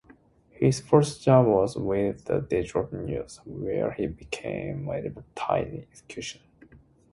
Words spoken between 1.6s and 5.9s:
with the "Deseret News", where he became an advertising